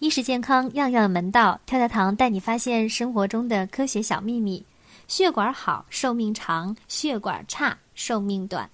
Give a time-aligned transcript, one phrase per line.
[0.00, 4.64] 衣食健康样样门道，跳跳糖带你发现生活中的科学小秘密。
[5.06, 8.68] 血管好，寿命长；血管差，寿命短。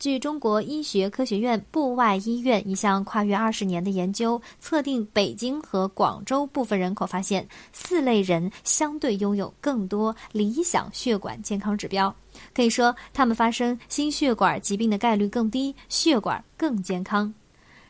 [0.00, 12.12] 据中国医学科学院部外医院一项跨越二十年的研究，测定北京和广州部分人口，发现四类人相对拥有更多理想血管健康指标。
[12.52, 17.32] 可以说，他们发生心血管疾病的概率更低，血管更健康。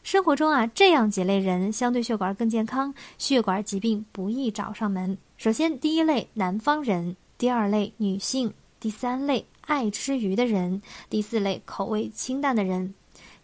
[0.03, 5.17] 生活中啊，这样几类人相对血管更健康，血管疾病不易找上门。
[5.37, 12.93] 首先，第一类南方人，第二类女性，第三类爱吃鱼的人，第四类口味清淡的人。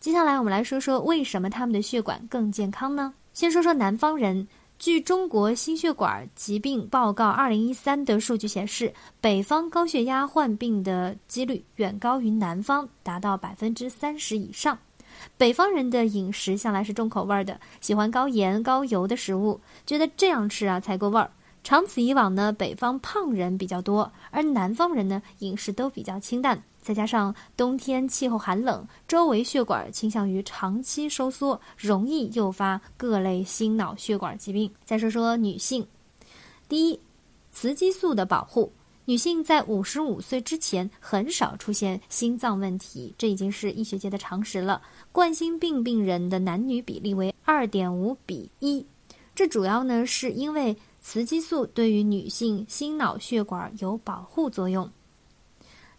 [0.00, 3.14] 接下来，我们来说说为什么他们的血管更健康呢？
[3.32, 4.46] 先说说南方人。
[4.80, 14.78] 据中国心血管疾病报告二零一三的数据显示，北方高血压患病的几率远高于南方，达到百分之三十以上。
[15.36, 21.30] 北方人的饮食向来是重口味的，喜欢高盐高油的食物，觉得这样吃啊才够味儿。
[21.64, 26.62] 长此以往呢，北方胖人比较多，而南方人呢饮食都比较清淡。
[26.80, 34.72] 再加上冬天气候寒冷，周围血管倾向于长期收缩，容易诱发各类心脑血管疾病。
[34.84, 35.86] 再说说女性，
[36.68, 36.98] 第一，
[37.52, 38.72] 雌激素的保护。
[39.08, 44.82] 女性在五十五岁之前很少出现心脏问题，这已经是医学界的常识了。
[45.12, 48.84] 冠心病病人的男女比例为二点五比一，
[49.34, 54.86] 这主要呢是因为雌激素对于女性心脑血管有保护作用。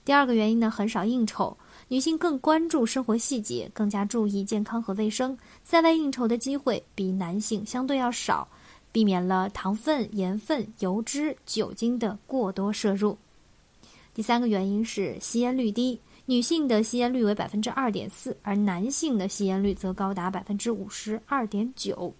[0.05, 1.57] 第二个原因呢，很少应酬，
[1.87, 8.47] 女性更关注生活细节，更加注意健康和卫生，在外应酬的机会比男性相对要少。
[8.91, 13.17] 避免了糖分、盐分、油脂、酒精的过多摄入。
[14.13, 22.13] 第三个原因是吸烟率低，女性的吸烟率为百分之二点四，而男性的吸烟率则高达百分之五十二点九。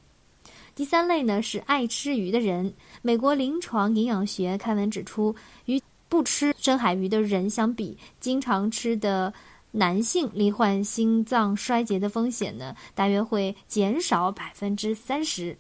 [0.76, 2.74] 第三类呢是爱吃鱼的人。
[3.02, 9.34] 美国临床营养学刊文指出，与不吃深海鱼的人相比，经常吃的
[9.72, 15.58] 男性罹患心脏衰竭的风险呢，大约会减少百分之三十。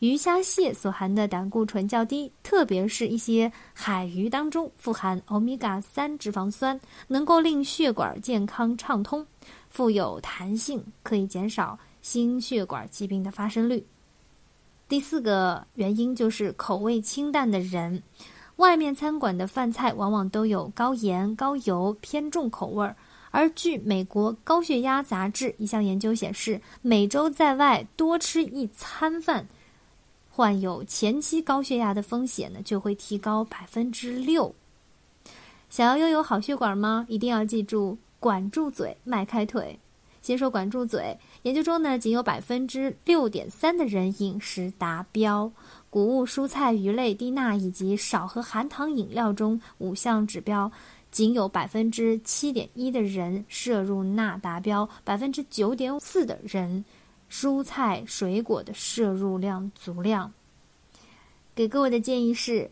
[0.00, 9.26] 鱼虾蟹所含的胆固醇较低，特别是一些海鱼当中富含欧米伽三脂肪酸，能够令血管健康畅通，
[9.68, 13.84] 富有弹性，可以减少心血管疾病的发生率。
[14.88, 18.02] 第四个原因就是口味清淡的人，
[18.56, 22.96] 外面餐馆的饭菜往往都有高盐、高油，偏重口味儿。
[23.30, 29.46] 而据美国高血压杂志一项研究显示，每周在外多吃一餐饭。
[30.40, 34.54] 患有前期高血压的风险呢，就会提高百分之六。
[35.68, 37.04] 想要拥有好血管吗？
[37.10, 39.78] 一定要记住管住嘴，迈开腿。
[40.22, 45.52] 先说管住嘴，研究中呢，仅有百分之六点三的人饮食达标。
[45.90, 50.72] 谷物、蔬菜、鱼类低钠以及少喝含糖饮料中五项指标，
[51.10, 56.82] 仅有百分之七点一的人摄入钠达标，百分之九点四的人。
[57.30, 60.32] 蔬菜水果的摄入量足量。
[61.54, 62.70] 给各位的建议是：